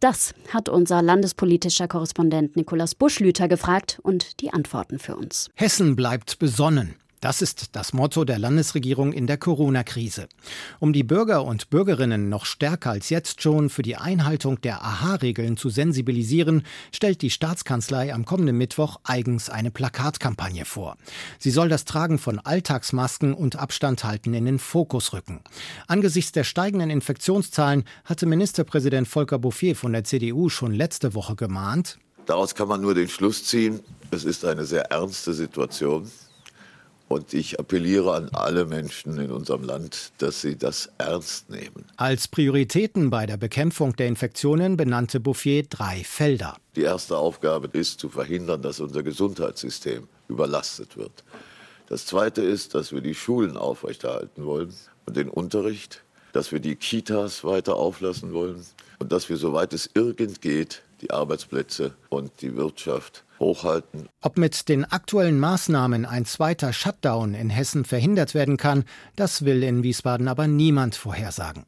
Das 0.00 0.32
hat 0.52 0.70
unser 0.70 1.02
landespolitischer 1.02 1.88
Korrespondent 1.88 2.56
Nikolaus 2.56 2.94
Buschlüter 2.94 3.46
gefragt 3.46 4.00
und 4.02 4.40
die 4.40 4.52
Antworten 4.52 4.98
für 4.98 5.16
uns. 5.16 5.50
Hessen 5.54 5.94
bleibt 5.94 6.38
besonnen. 6.38 6.94
Das 7.20 7.42
ist 7.42 7.74
das 7.74 7.92
Motto 7.92 8.24
der 8.24 8.38
Landesregierung 8.38 9.12
in 9.12 9.26
der 9.26 9.38
Corona-Krise. 9.38 10.28
Um 10.78 10.92
die 10.92 11.02
Bürger 11.02 11.44
und 11.44 11.68
Bürgerinnen 11.68 12.28
noch 12.28 12.44
stärker 12.44 12.90
als 12.90 13.10
jetzt 13.10 13.42
schon 13.42 13.70
für 13.70 13.82
die 13.82 13.96
Einhaltung 13.96 14.60
der 14.60 14.84
AHA-Regeln 14.84 15.56
zu 15.56 15.68
sensibilisieren, 15.68 16.62
stellt 16.92 17.20
die 17.22 17.30
Staatskanzlei 17.30 18.14
am 18.14 18.24
kommenden 18.24 18.56
Mittwoch 18.56 19.00
eigens 19.02 19.50
eine 19.50 19.72
Plakatkampagne 19.72 20.64
vor. 20.64 20.96
Sie 21.40 21.50
soll 21.50 21.68
das 21.68 21.84
Tragen 21.84 22.18
von 22.18 22.38
Alltagsmasken 22.38 23.34
und 23.34 23.56
Abstand 23.56 24.04
halten 24.04 24.32
in 24.32 24.44
den 24.44 24.60
Fokus 24.60 25.12
rücken. 25.12 25.40
Angesichts 25.88 26.30
der 26.30 26.44
steigenden 26.44 26.90
Infektionszahlen 26.90 27.82
hatte 28.04 28.26
Ministerpräsident 28.26 29.08
Volker 29.08 29.40
Bouffier 29.40 29.74
von 29.74 29.92
der 29.92 30.04
CDU 30.04 30.48
schon 30.50 30.72
letzte 30.72 31.14
Woche 31.14 31.34
gemahnt. 31.34 31.98
Daraus 32.26 32.54
kann 32.54 32.68
man 32.68 32.80
nur 32.80 32.94
den 32.94 33.08
Schluss 33.08 33.44
ziehen, 33.44 33.80
es 34.12 34.24
ist 34.24 34.44
eine 34.44 34.64
sehr 34.64 34.90
ernste 34.92 35.32
Situation. 35.32 36.08
Und 37.08 37.32
ich 37.32 37.58
appelliere 37.58 38.14
an 38.14 38.28
alle 38.34 38.66
Menschen 38.66 39.18
in 39.18 39.30
unserem 39.30 39.62
Land, 39.62 40.12
dass 40.18 40.42
sie 40.42 40.56
das 40.56 40.90
ernst 40.98 41.48
nehmen. 41.48 41.86
Als 41.96 42.28
Prioritäten 42.28 43.08
bei 43.08 43.24
der 43.24 43.38
Bekämpfung 43.38 43.96
der 43.96 44.08
Infektionen 44.08 44.76
benannte 44.76 45.18
Bouffier 45.18 45.62
drei 45.62 46.04
Felder. 46.04 46.56
Die 46.76 46.82
erste 46.82 47.16
Aufgabe 47.16 47.68
ist 47.72 47.98
zu 47.98 48.10
verhindern, 48.10 48.60
dass 48.60 48.80
unser 48.80 49.02
Gesundheitssystem 49.02 50.06
überlastet 50.28 50.98
wird. 50.98 51.24
Das 51.88 52.04
zweite 52.04 52.42
ist, 52.42 52.74
dass 52.74 52.92
wir 52.92 53.00
die 53.00 53.14
Schulen 53.14 53.56
aufrechterhalten 53.56 54.44
wollen 54.44 54.74
und 55.06 55.16
den 55.16 55.30
Unterricht, 55.30 56.02
dass 56.34 56.52
wir 56.52 56.60
die 56.60 56.76
Kitas 56.76 57.42
weiter 57.42 57.76
auflassen 57.76 58.34
wollen 58.34 58.62
und 58.98 59.12
dass 59.12 59.30
wir, 59.30 59.38
soweit 59.38 59.72
es 59.72 59.88
irgend 59.94 60.42
geht, 60.42 60.82
die 61.00 61.10
Arbeitsplätze 61.10 61.94
und 62.10 62.42
die 62.42 62.54
Wirtschaft 62.56 63.24
hochhalten. 63.40 64.08
Ob 64.20 64.38
mit 64.38 64.68
den 64.68 64.84
aktuellen 64.84 65.38
Maßnahmen 65.38 66.04
ein 66.04 66.24
zweiter 66.24 66.72
Shutdown 66.72 67.34
in 67.34 67.50
Hessen 67.50 67.84
verhindert 67.84 68.34
werden 68.34 68.56
kann, 68.56 68.84
das 69.16 69.44
will 69.44 69.62
in 69.62 69.82
Wiesbaden 69.82 70.28
aber 70.28 70.46
niemand 70.46 70.94
vorhersagen. 70.94 71.64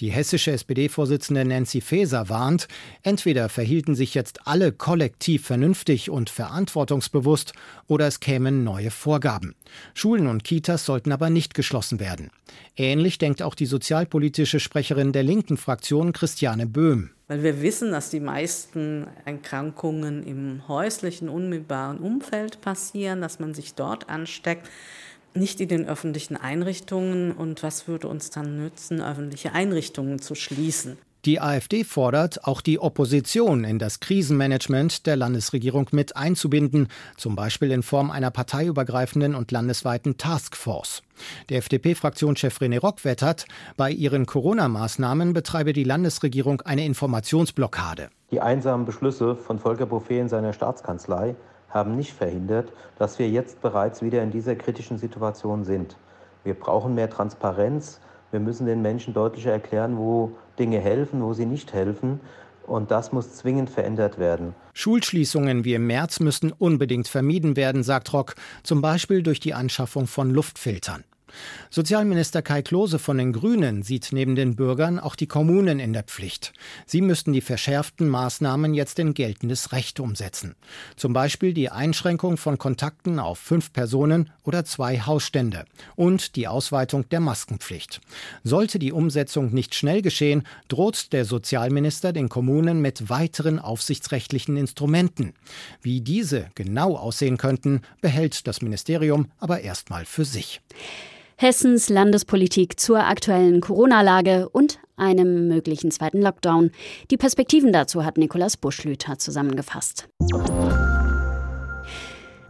Die 0.00 0.10
hessische 0.10 0.52
SPD-Vorsitzende 0.52 1.44
Nancy 1.44 1.80
Faeser 1.80 2.28
warnt, 2.28 2.68
entweder 3.02 3.48
verhielten 3.48 3.94
sich 3.94 4.14
jetzt 4.14 4.46
alle 4.46 4.72
kollektiv 4.72 5.46
vernünftig 5.46 6.10
und 6.10 6.30
verantwortungsbewusst 6.30 7.52
oder 7.86 8.06
es 8.06 8.20
kämen 8.20 8.64
neue 8.64 8.90
Vorgaben. 8.90 9.54
Schulen 9.94 10.26
und 10.26 10.44
Kitas 10.44 10.84
sollten 10.84 11.12
aber 11.12 11.30
nicht 11.30 11.54
geschlossen 11.54 12.00
werden. 12.00 12.30
Ähnlich 12.76 13.18
denkt 13.18 13.42
auch 13.42 13.54
die 13.54 13.66
sozialpolitische 13.66 14.60
Sprecherin 14.60 15.12
der 15.12 15.22
linken 15.22 15.56
Fraktion 15.56 16.12
Christiane 16.12 16.66
Böhm 16.66 17.10
weil 17.32 17.42
wir 17.42 17.62
wissen, 17.62 17.92
dass 17.92 18.10
die 18.10 18.20
meisten 18.20 19.06
Erkrankungen 19.24 20.22
im 20.22 20.68
häuslichen, 20.68 21.11
unmittelbaren 21.28 21.98
Umfeld 21.98 22.60
passieren, 22.60 23.20
dass 23.20 23.40
man 23.40 23.52
sich 23.52 23.74
dort 23.74 24.08
ansteckt, 24.08 24.68
nicht 25.34 25.60
in 25.60 25.68
den 25.68 25.86
öffentlichen 25.86 26.36
Einrichtungen. 26.36 27.32
Und 27.32 27.62
was 27.62 27.88
würde 27.88 28.08
uns 28.08 28.30
dann 28.30 28.56
nützen, 28.56 29.00
öffentliche 29.02 29.52
Einrichtungen 29.52 30.20
zu 30.20 30.34
schließen? 30.34 30.96
Die 31.24 31.40
AfD 31.40 31.84
fordert, 31.84 32.48
auch 32.48 32.60
die 32.60 32.80
Opposition 32.80 33.62
in 33.62 33.78
das 33.78 34.00
Krisenmanagement 34.00 35.06
der 35.06 35.14
Landesregierung 35.14 35.86
mit 35.92 36.16
einzubinden, 36.16 36.88
zum 37.16 37.36
Beispiel 37.36 37.70
in 37.70 37.84
Form 37.84 38.10
einer 38.10 38.32
parteiübergreifenden 38.32 39.36
und 39.36 39.52
landesweiten 39.52 40.16
Taskforce. 40.16 41.04
Der 41.48 41.58
FDP-Fraktionschef 41.58 42.58
René 42.58 42.80
Rock 42.80 43.04
wettert, 43.04 43.46
bei 43.76 43.92
ihren 43.92 44.26
Corona-Maßnahmen 44.26 45.32
betreibe 45.32 45.72
die 45.72 45.84
Landesregierung 45.84 46.60
eine 46.62 46.84
Informationsblockade. 46.84 48.08
Die 48.32 48.40
einsamen 48.40 48.84
Beschlüsse 48.84 49.36
von 49.36 49.60
Volker 49.60 49.86
Bouffier 49.86 50.22
in 50.22 50.28
seiner 50.28 50.52
Staatskanzlei 50.52 51.36
haben 51.68 51.94
nicht 51.94 52.14
verhindert, 52.14 52.72
dass 52.98 53.20
wir 53.20 53.30
jetzt 53.30 53.62
bereits 53.62 54.02
wieder 54.02 54.24
in 54.24 54.32
dieser 54.32 54.56
kritischen 54.56 54.98
Situation 54.98 55.62
sind. 55.62 55.96
Wir 56.42 56.54
brauchen 56.54 56.96
mehr 56.96 57.10
Transparenz. 57.10 58.00
Wir 58.32 58.40
müssen 58.40 58.66
den 58.66 58.82
Menschen 58.82 59.14
deutlicher 59.14 59.52
erklären, 59.52 59.96
wo 59.96 60.32
Dinge 60.58 60.80
helfen, 60.80 61.22
wo 61.22 61.32
sie 61.32 61.46
nicht 61.46 61.72
helfen. 61.72 62.20
Und 62.66 62.90
das 62.90 63.12
muss 63.12 63.34
zwingend 63.34 63.70
verändert 63.70 64.18
werden. 64.18 64.54
Schulschließungen 64.72 65.64
wie 65.64 65.74
im 65.74 65.86
März 65.86 66.20
müssten 66.20 66.52
unbedingt 66.52 67.08
vermieden 67.08 67.56
werden, 67.56 67.82
sagt 67.82 68.12
Rock, 68.12 68.34
zum 68.62 68.80
Beispiel 68.80 69.22
durch 69.22 69.40
die 69.40 69.54
Anschaffung 69.54 70.06
von 70.06 70.30
Luftfiltern. 70.30 71.04
Sozialminister 71.70 72.42
Kai 72.42 72.62
Klose 72.62 72.98
von 72.98 73.18
den 73.18 73.32
Grünen 73.32 73.82
sieht 73.82 74.08
neben 74.12 74.34
den 74.34 74.56
Bürgern 74.56 74.98
auch 74.98 75.16
die 75.16 75.26
Kommunen 75.26 75.80
in 75.80 75.92
der 75.92 76.02
Pflicht. 76.02 76.52
Sie 76.86 77.00
müssten 77.00 77.32
die 77.32 77.40
verschärften 77.40 78.08
Maßnahmen 78.08 78.74
jetzt 78.74 78.98
in 78.98 79.14
geltendes 79.14 79.72
Recht 79.72 80.00
umsetzen. 80.00 80.54
Zum 80.96 81.12
Beispiel 81.12 81.54
die 81.54 81.70
Einschränkung 81.70 82.36
von 82.36 82.58
Kontakten 82.58 83.18
auf 83.18 83.38
fünf 83.38 83.72
Personen 83.72 84.30
oder 84.44 84.64
zwei 84.64 85.00
Hausstände 85.00 85.64
und 85.96 86.36
die 86.36 86.48
Ausweitung 86.48 87.08
der 87.08 87.20
Maskenpflicht. 87.20 88.00
Sollte 88.44 88.78
die 88.78 88.92
Umsetzung 88.92 89.52
nicht 89.52 89.74
schnell 89.74 90.02
geschehen, 90.02 90.42
droht 90.68 91.12
der 91.12 91.24
Sozialminister 91.24 92.12
den 92.12 92.28
Kommunen 92.28 92.80
mit 92.80 93.08
weiteren 93.08 93.58
aufsichtsrechtlichen 93.58 94.56
Instrumenten. 94.56 95.34
Wie 95.80 96.00
diese 96.00 96.48
genau 96.54 96.96
aussehen 96.96 97.38
könnten, 97.38 97.82
behält 98.00 98.46
das 98.46 98.62
Ministerium 98.62 99.30
aber 99.38 99.60
erstmal 99.60 100.04
für 100.04 100.24
sich. 100.24 100.60
Hessens 101.42 101.88
Landespolitik 101.88 102.78
zur 102.78 103.04
aktuellen 103.04 103.60
Corona-Lage 103.60 104.48
und 104.48 104.78
einem 104.94 105.48
möglichen 105.48 105.90
zweiten 105.90 106.22
Lockdown. 106.22 106.70
Die 107.10 107.16
Perspektiven 107.16 107.72
dazu 107.72 108.04
hat 108.04 108.16
Nikolaus 108.16 108.56
Buschlüter 108.56 109.18
zusammengefasst. 109.18 110.08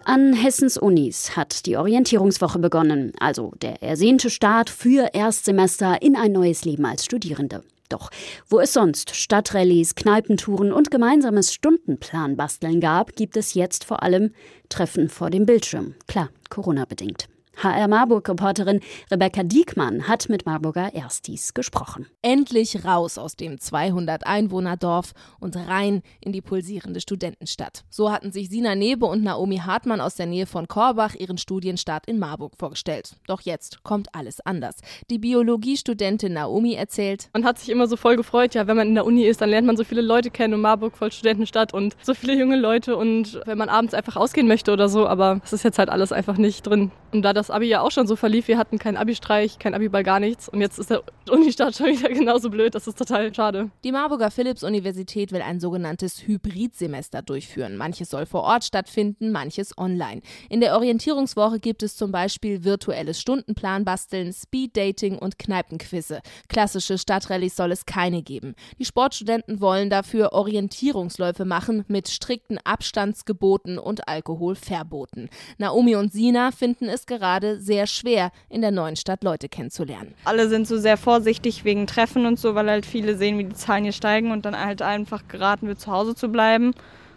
An 0.05 0.35
Hessens 0.35 0.77
Unis 0.77 1.35
hat 1.39 1.65
die 1.65 1.79
Orientierungswoche 1.79 2.59
begonnen, 2.59 3.13
also 3.19 3.53
der 3.63 3.83
ersehnte 3.83 4.29
Start 4.29 4.69
für 4.69 5.15
Erstsemester 5.15 6.03
in 6.03 6.15
ein 6.15 6.33
neues 6.33 6.67
Leben 6.67 6.85
als 6.85 7.07
Studierende. 7.07 7.63
Doch 7.89 8.11
wo 8.47 8.61
es 8.61 8.75
sonst 8.75 9.17
Stadtrallies, 9.17 9.95
Kneipentouren 9.95 10.71
und 10.71 10.91
gemeinsames 10.91 11.55
Stundenplan-Basteln 11.55 12.83
gab, 12.83 13.17
gibt 13.17 13.39
es 13.39 13.55
jetzt 13.55 13.85
vor 13.85 14.03
allem 14.03 14.35
Treffen 14.69 15.09
vor 15.09 15.31
dem 15.31 15.47
Bildschirm. 15.47 15.95
Klar, 16.07 16.29
Corona-bedingt. 16.51 17.32
HR 17.57 17.89
Marburg-Reporterin 17.89 18.81
Rebecca 19.11 19.43
Diekmann 19.43 20.09
hat 20.09 20.29
mit 20.29 20.47
Marburger 20.47 20.95
Erstis 20.95 21.55
gesprochen. 21.55 22.07
Endlich 22.23 22.85
raus 22.85 23.19
aus 23.19 23.37
dem 23.37 23.57
200-Einwohner-Dorf 23.57 25.13
und 25.39 25.57
rein 25.57 26.03
in 26.21 26.33
die 26.33 26.41
pulsierende 26.41 27.01
Studentenstadt. 27.01 27.85
So 27.91 28.11
hatten 28.11 28.33
sich 28.33 28.49
Sina 28.49 28.75
Nebe 28.75 29.07
und 29.07 29.23
Naomi 29.23 29.59
Hartmann 29.59 30.01
aus 30.01 30.15
der 30.15 30.27
Nähe 30.27 30.47
von 30.47 30.67
Korbach 30.67 31.15
ihren 31.15 31.39
Studienstart 31.39 32.07
in 32.07 32.19
Marburg 32.19 32.55
vorgestellt. 32.59 33.17
Doch 33.27 33.43
jetzt 33.43 33.83
kommt 33.83 34.15
alles 34.15 34.41
anders. 34.41 34.77
Die 35.11 35.19
Biologiestudentin 35.19 36.33
Naomi 36.33 36.75
erzählt: 36.75 37.29
Man 37.33 37.45
hat 37.45 37.59
sich 37.59 37.69
immer 37.69 37.87
so 37.87 37.97
voll 37.97 38.17
gefreut, 38.17 38.55
ja, 38.55 38.67
wenn 38.67 38.77
man 38.77 38.89
in 38.89 38.95
der 38.95 39.05
Uni 39.05 39.25
ist, 39.25 39.41
dann 39.41 39.51
lernt 39.51 39.67
man 39.67 39.77
so 39.77 39.85
viele 39.85 40.01
Leute 40.03 40.31
kennen 40.31 40.55
und 40.55 40.61
Marburg 40.61 40.97
voll 40.97 41.13
Studentenstadt 41.13 41.75
und 41.75 41.97
so 42.03 42.15
viele 42.15 42.35
junge 42.35 42.57
Leute 42.57 42.97
und 42.97 43.41
wenn 43.47 43.59
man 43.59 43.69
abends 43.69 43.95
einfach 43.95 44.17
ausgehen 44.17 44.49
möchte 44.49 44.73
oder 44.73 44.89
so, 44.89 45.07
aber 45.07 45.41
es 45.45 45.53
ist 45.53 45.65
jetzt 45.65 45.79
halt 45.79 45.91
alles 45.91 46.13
einfach 46.13 46.39
nicht 46.39 46.67
drin. 46.67 46.91
Und 47.13 47.23
da 47.23 47.33
das 47.33 47.42
Abi 47.51 47.67
ja 47.67 47.81
auch 47.81 47.91
schon 47.91 48.07
so 48.07 48.17
verlief. 48.17 48.49
Wir 48.49 48.59
hatten 48.59 48.79
keinen 48.79 48.97
Abi-Streich, 48.97 49.59
kein 49.59 49.75
Abi-Ball, 49.75 50.03
gar 50.03 50.21
nichts. 50.21 50.49
Und 50.49 50.61
jetzt 50.61 50.79
ist 50.79 50.91
der 50.91 51.03
Unistart 51.31 51.77
schon 51.77 51.87
wieder 51.87 52.09
genauso 52.09 52.51
blöd. 52.51 52.75
Das 52.75 52.87
ist 52.87 52.99
total 52.99 53.35
schade. 53.35 53.71
Die 53.85 53.93
Marburger 53.93 54.31
Philipps-Universität 54.31 55.33
will 55.33 55.43
ein 55.43 55.61
sogenanntes 55.61 56.27
Hybridsemester 56.27 57.23
durchführen. 57.23 57.77
Manches 57.77 58.11
soll 58.11 58.27
vor 58.27 58.43
Ort 58.43 58.65
stattfinden, 58.65 59.33
manches 59.33 59.77
online. 59.79 60.23
In 60.49 60.61
der 60.61 60.75
Orientierungswoche 60.75 61.61
gibt 61.61 61.83
es 61.83 61.97
zum 61.97 62.13
Beispiel 62.13 62.65
virtuelles 62.65 63.21
Stundenplan 63.21 63.85
basteln, 63.85 64.33
Speed-Dating 64.33 65.19
und 65.19 65.39
Kneipenquizze. 65.39 66.21
Klassische 66.49 66.99
Stadtrallyes 66.99 67.57
soll 67.57 67.73
es 67.73 67.87
keine 67.87 68.23
geben. 68.23 68.55
Die 68.79 68.85
Sportstudenten 68.85 69.61
wollen 69.61 69.91
dafür 69.91 70.33
Orientierungsläufe 70.33 71.45
machen 71.45 71.85
mit 71.89 72.09
strikten 72.09 72.59
Abstandsgeboten 72.59 73.79
und 73.79 74.09
Alkoholverboten. 74.09 75.29
Naomi 75.59 75.97
und 75.97 76.13
Sina 76.13 76.51
finden 76.51 76.89
es 76.89 77.07
gerade 77.07 77.32
gerade 77.33 77.61
sehr 77.61 77.87
schwer, 77.87 78.31
in 78.49 78.61
der 78.61 78.71
neuen 78.71 78.97
Stadt 78.97 79.25
Leute 79.25 79.49
kennenzulernen. 79.49 80.15
Alle 80.25 80.49
sind 80.49 80.67
so 80.67 80.77
sehr 80.77 80.97
vorsichtig 80.97 81.65
wegen 81.65 81.87
Treffen 81.87 82.27
und 82.27 82.39
so, 82.39 82.55
weil 82.55 82.69
halt 82.69 82.85
viele 82.85 83.17
sehen, 83.17 83.39
wie 83.39 83.45
die 83.45 83.55
Zahlen 83.55 83.85
hier 83.85 83.93
steigen 83.93 84.33
und 84.33 84.45
dann 84.45 84.59
halt 84.59 84.83
einfach 84.83 85.29
geraten 85.29 85.67
wird, 85.67 85.81
zu 85.81 85.91
Hause 85.91 86.15
zu 86.15 86.29
bleiben. 86.29 86.73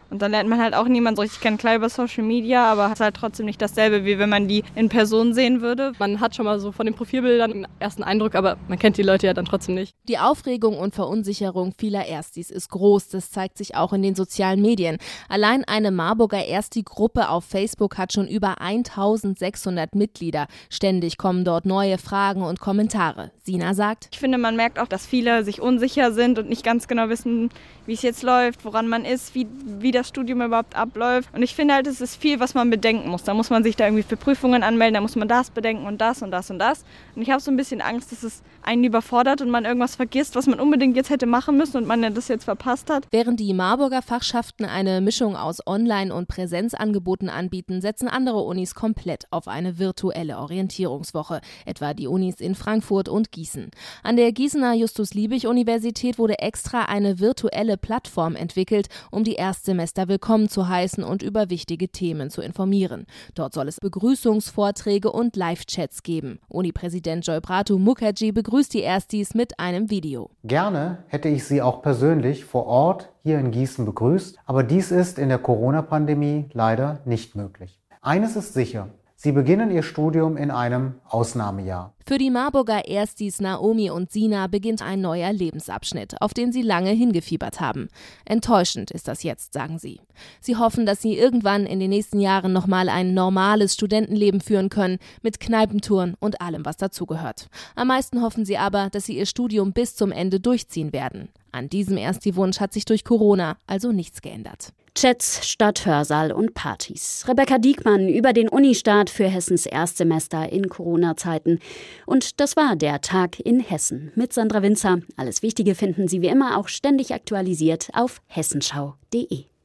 Und 0.09 0.21
dann 0.21 0.31
lernt 0.31 0.49
man 0.49 0.61
halt 0.61 0.75
auch 0.75 0.87
niemanden 0.87 1.17
so 1.17 1.21
richtig 1.21 1.41
kennen, 1.41 1.57
klar 1.57 1.75
über 1.75 1.89
Social 1.89 2.23
Media, 2.23 2.71
aber 2.71 2.89
hat 2.89 2.99
halt 2.99 3.15
trotzdem 3.15 3.45
nicht 3.45 3.61
dasselbe, 3.61 4.05
wie 4.05 4.19
wenn 4.19 4.29
man 4.29 4.47
die 4.47 4.63
in 4.75 4.89
Person 4.89 5.33
sehen 5.33 5.61
würde. 5.61 5.93
Man 5.99 6.19
hat 6.19 6.35
schon 6.35 6.45
mal 6.45 6.59
so 6.59 6.71
von 6.71 6.85
den 6.85 6.95
Profilbildern 6.95 7.51
einen 7.51 7.67
ersten 7.79 8.03
Eindruck, 8.03 8.35
aber 8.35 8.57
man 8.67 8.77
kennt 8.79 8.97
die 8.97 9.03
Leute 9.03 9.27
ja 9.27 9.33
dann 9.33 9.45
trotzdem 9.45 9.75
nicht. 9.75 9.95
Die 10.07 10.17
Aufregung 10.17 10.77
und 10.77 10.93
Verunsicherung 10.93 11.73
vieler 11.77 12.05
Erstis 12.05 12.51
ist 12.51 12.69
groß. 12.69 13.09
Das 13.09 13.31
zeigt 13.31 13.57
sich 13.57 13.75
auch 13.75 13.93
in 13.93 14.01
den 14.01 14.15
sozialen 14.15 14.61
Medien. 14.61 14.97
Allein 15.27 15.63
eine 15.65 15.91
Marburger 15.91 16.45
Ersti-Gruppe 16.45 17.29
auf 17.29 17.45
Facebook 17.45 17.97
hat 17.97 18.13
schon 18.13 18.27
über 18.27 18.61
1600 18.61 19.95
Mitglieder. 19.95 20.47
Ständig 20.69 21.17
kommen 21.17 21.43
dort 21.43 21.65
neue 21.65 21.97
Fragen 21.97 22.43
und 22.43 22.59
Kommentare. 22.59 23.31
Sina 23.43 23.73
sagt, 23.73 24.09
ich 24.11 24.19
finde, 24.19 24.37
man 24.37 24.55
merkt 24.55 24.79
auch, 24.79 24.87
dass 24.87 25.05
viele 25.05 25.43
sich 25.43 25.61
unsicher 25.61 26.11
sind 26.11 26.39
und 26.39 26.49
nicht 26.49 26.63
ganz 26.63 26.87
genau 26.87 27.09
wissen, 27.09 27.49
wie 27.85 27.93
es 27.93 28.01
jetzt 28.01 28.23
läuft, 28.23 28.65
woran 28.65 28.87
man 28.87 29.05
ist, 29.05 29.35
wie, 29.35 29.47
wie 29.79 29.91
das 29.91 30.07
Studium 30.07 30.41
überhaupt 30.41 30.75
abläuft. 30.75 31.29
Und 31.33 31.43
ich 31.43 31.55
finde 31.55 31.75
halt, 31.75 31.87
es 31.87 32.01
ist 32.01 32.15
viel, 32.15 32.39
was 32.39 32.53
man 32.53 32.69
bedenken 32.69 33.09
muss. 33.09 33.23
Da 33.23 33.33
muss 33.33 33.49
man 33.49 33.63
sich 33.63 33.75
da 33.75 33.85
irgendwie 33.85 34.03
für 34.03 34.17
Prüfungen 34.17 34.63
anmelden, 34.63 34.95
da 34.95 35.01
muss 35.01 35.15
man 35.15 35.27
das 35.27 35.49
bedenken 35.49 35.85
und 35.85 35.99
das 36.01 36.21
und 36.21 36.31
das 36.31 36.49
und 36.49 36.59
das. 36.59 36.83
Und 37.15 37.21
ich 37.21 37.29
habe 37.29 37.41
so 37.41 37.51
ein 37.51 37.57
bisschen 37.57 37.81
Angst, 37.81 38.11
dass 38.11 38.23
es 38.23 38.41
einen 38.63 38.83
überfordert 38.83 39.41
und 39.41 39.49
man 39.49 39.65
irgendwas 39.65 39.95
vergisst, 39.95 40.35
was 40.35 40.47
man 40.47 40.59
unbedingt 40.59 40.95
jetzt 40.95 41.09
hätte 41.09 41.25
machen 41.25 41.57
müssen 41.57 41.77
und 41.77 41.87
man 41.87 42.13
das 42.13 42.27
jetzt 42.27 42.45
verpasst 42.45 42.89
hat. 42.89 43.07
Während 43.11 43.39
die 43.39 43.53
Marburger 43.53 44.01
Fachschaften 44.01 44.65
eine 44.65 45.01
Mischung 45.01 45.35
aus 45.35 45.65
Online- 45.65 46.13
und 46.13 46.27
Präsenzangeboten 46.27 47.29
anbieten, 47.29 47.81
setzen 47.81 48.07
andere 48.07 48.41
Unis 48.41 48.75
komplett 48.75 49.25
auf 49.31 49.47
eine 49.47 49.77
virtuelle 49.77 50.37
Orientierungswoche, 50.37 51.41
etwa 51.65 51.93
die 51.93 52.07
Unis 52.07 52.39
in 52.39 52.55
Frankfurt 52.55 53.09
und 53.09 53.31
Gießen. 53.31 53.69
An 54.03 54.15
der 54.15 54.31
Gießener 54.31 54.73
Justus-Liebig-Universität 54.73 56.17
wurde 56.17 56.39
extra 56.39 56.83
eine 56.83 57.19
virtuelle 57.19 57.74
digitale 57.75 57.77
Plattform 57.77 58.35
entwickelt, 58.35 58.87
um 59.11 59.23
die 59.23 59.35
Erstsemester 59.35 60.07
willkommen 60.07 60.49
zu 60.49 60.67
heißen 60.67 61.03
und 61.03 61.21
über 61.21 61.49
wichtige 61.49 61.89
Themen 61.89 62.29
zu 62.29 62.41
informieren. 62.41 63.05
Dort 63.35 63.53
soll 63.53 63.67
es 63.67 63.79
Begrüßungsvorträge 63.79 65.11
und 65.11 65.35
Live-Chats 65.35 66.03
geben. 66.03 66.39
Uni-Präsident 66.47 67.25
Joy 67.25 67.41
Pratu 67.41 67.77
Mukherjee 67.77 68.31
begrüßt 68.31 68.73
die 68.73 68.81
Erstis 68.81 69.33
mit 69.33 69.59
einem 69.59 69.89
Video. 69.89 70.29
Gerne 70.43 71.03
hätte 71.07 71.29
ich 71.29 71.43
sie 71.45 71.61
auch 71.61 71.81
persönlich 71.81 72.45
vor 72.45 72.65
Ort 72.65 73.09
hier 73.23 73.39
in 73.39 73.51
Gießen 73.51 73.85
begrüßt, 73.85 74.37
aber 74.45 74.63
dies 74.63 74.91
ist 74.91 75.19
in 75.19 75.29
der 75.29 75.39
Corona-Pandemie 75.39 76.45
leider 76.53 77.01
nicht 77.05 77.35
möglich. 77.35 77.79
Eines 78.01 78.35
ist 78.35 78.53
sicher, 78.53 78.89
Sie 79.17 79.31
beginnen 79.31 79.71
ihr 79.71 79.81
Studium 79.81 80.35
in 80.35 80.51
einem 80.51 80.95
Ausnahmejahr. 81.07 81.93
Für 82.05 82.17
die 82.17 82.29
Marburger 82.29 82.85
Erstis 82.85 83.39
Naomi 83.39 83.89
und 83.89 84.11
Sina 84.11 84.47
beginnt 84.47 84.81
ein 84.81 84.99
neuer 84.99 85.31
Lebensabschnitt, 85.31 86.21
auf 86.21 86.33
den 86.33 86.51
sie 86.51 86.61
lange 86.61 86.91
hingefiebert 86.91 87.61
haben. 87.61 87.87
Enttäuschend 88.25 88.91
ist 88.91 89.07
das 89.07 89.23
jetzt, 89.23 89.53
sagen 89.53 89.79
sie. 89.79 90.01
Sie 90.41 90.57
hoffen, 90.57 90.85
dass 90.85 91.01
sie 91.01 91.17
irgendwann 91.17 91.65
in 91.65 91.79
den 91.79 91.89
nächsten 91.89 92.19
Jahren 92.19 92.51
nochmal 92.51 92.89
ein 92.89 93.13
normales 93.13 93.73
Studentenleben 93.73 94.41
führen 94.41 94.69
können, 94.69 94.99
mit 95.21 95.39
Kneipentouren 95.39 96.15
und 96.19 96.41
allem, 96.41 96.65
was 96.65 96.77
dazugehört. 96.77 97.47
Am 97.75 97.87
meisten 97.87 98.21
hoffen 98.21 98.45
sie 98.45 98.57
aber, 98.57 98.89
dass 98.89 99.05
sie 99.05 99.17
ihr 99.17 99.25
Studium 99.25 99.71
bis 99.71 99.95
zum 99.95 100.11
Ende 100.11 100.41
durchziehen 100.41 100.91
werden. 100.91 101.29
An 101.53 101.69
diesem 101.69 101.95
Ersti-Wunsch 101.95 102.59
hat 102.59 102.73
sich 102.73 102.83
durch 102.83 103.05
Corona 103.05 103.57
also 103.65 103.93
nichts 103.93 104.21
geändert. 104.21 104.73
Chats 104.97 105.45
statt 105.45 105.85
Hörsaal 105.85 106.31
und 106.31 106.53
Partys. 106.53 107.25
Rebecca 107.27 107.57
Diekmann 107.57 108.07
über 108.07 108.31
den 108.31 108.47
Unistart 108.47 109.09
für 109.09 109.27
Hessens 109.27 109.65
Erstsemester 109.65 110.49
in 110.49 110.69
Corona-Zeiten. 110.69 111.59
Und 112.05 112.39
das 112.39 112.55
war 112.55 112.77
der 112.77 113.01
Tag 113.01 113.39
in 113.41 113.59
Hessen 113.59 114.13
mit 114.15 114.31
Sandra 114.31 114.61
Winzer. 114.61 114.99
Alles 115.17 115.41
Wichtige 115.41 115.75
finden 115.75 116.07
Sie 116.07 116.21
wie 116.21 116.27
immer 116.27 116.57
auch 116.57 116.69
ständig 116.69 117.13
aktualisiert 117.13 117.89
auf 117.93 118.21
hessenschau.de. 118.27 119.45